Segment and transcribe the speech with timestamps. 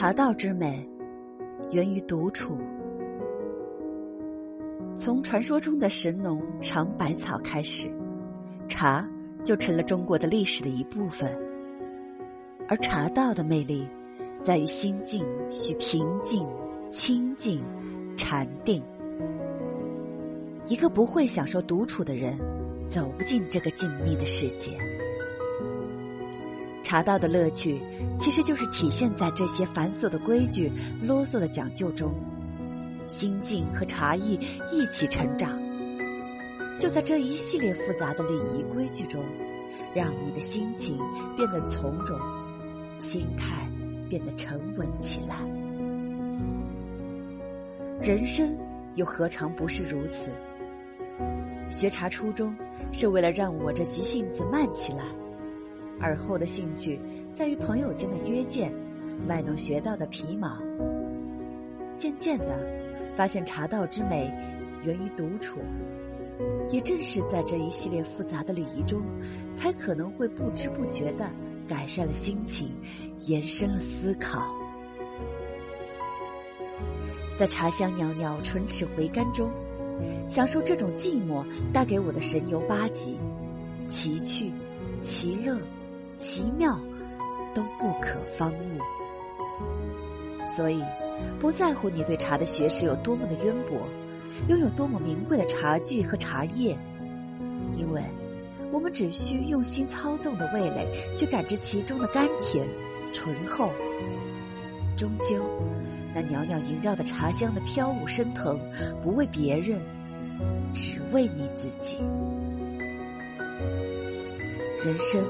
[0.00, 0.88] 茶道之美，
[1.72, 2.56] 源于独处。
[4.96, 7.92] 从传说中的神农尝百草开始，
[8.66, 9.06] 茶
[9.44, 11.30] 就成了中国的历史的一部分。
[12.66, 13.86] 而茶道的魅力，
[14.40, 16.48] 在于心境需平静、
[16.88, 17.62] 清静、
[18.16, 18.82] 禅定。
[20.66, 22.38] 一个不会享受独处的人，
[22.86, 24.70] 走不进这个静谧的世界。
[26.90, 27.80] 茶道的乐趣，
[28.18, 30.68] 其实就是体现在这些繁琐的规矩、
[31.00, 32.12] 啰嗦的讲究中，
[33.06, 34.36] 心境和茶艺
[34.72, 35.56] 一起成长。
[36.80, 39.22] 就在这一系列复杂的礼仪规矩中，
[39.94, 40.98] 让你的心情
[41.36, 42.18] 变得从容，
[42.98, 43.70] 心态
[44.08, 45.36] 变得沉稳起来。
[48.02, 48.52] 人生
[48.96, 50.26] 又何尝不是如此？
[51.70, 52.52] 学茶初衷
[52.90, 55.04] 是为了让我这急性子慢起来。
[56.00, 56.98] 而后的兴趣
[57.32, 58.72] 在于朋友间的约见，
[59.28, 60.58] 卖弄学到的皮毛。
[61.96, 62.58] 渐渐的，
[63.14, 64.32] 发现茶道之美
[64.84, 65.58] 源于独处。
[66.70, 69.02] 也正是在这一系列复杂的礼仪中，
[69.52, 71.30] 才可能会不知不觉的
[71.68, 72.68] 改善了心情，
[73.26, 74.46] 延伸了思考。
[77.36, 79.50] 在茶香袅袅、唇齿回甘中，
[80.28, 83.18] 享受这种寂寞带给我的神游八极，
[83.86, 84.50] 奇趣，
[85.02, 85.58] 其乐。
[86.20, 86.78] 奇妙，
[87.54, 88.78] 都不可方物。
[90.46, 90.84] 所以，
[91.40, 93.88] 不在乎你对茶的学识有多么的渊博，
[94.48, 96.76] 拥有多么名贵的茶具和茶叶，
[97.74, 98.02] 因为，
[98.70, 102.66] 我们只需用心操纵的味蕾去感知其中的甘甜、
[103.14, 103.70] 醇厚。
[104.98, 105.42] 终究，
[106.14, 108.60] 那袅袅萦绕的茶香的飘舞升腾，
[109.00, 109.80] 不为别人，
[110.74, 111.96] 只为你自己。
[114.84, 115.24] 人生。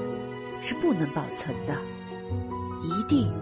[0.61, 1.75] 是不能保存的，
[2.83, 3.33] 一定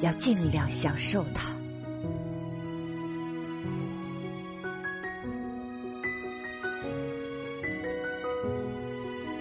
[0.00, 1.53] 要尽量享受它。